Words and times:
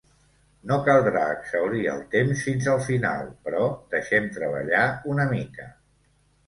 No 0.69 0.77
caldrà 0.87 1.25
exhaurir 1.33 1.81
el 1.93 2.01
temps 2.15 2.41
fins 2.47 2.71
al 2.73 2.81
final, 2.89 3.31
però 3.47 3.69
deixem 3.97 4.35
treballar 4.41 4.85
una 5.15 5.31
mica. 5.39 5.71